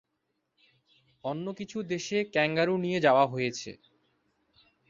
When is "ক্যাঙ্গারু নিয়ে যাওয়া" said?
2.33-3.25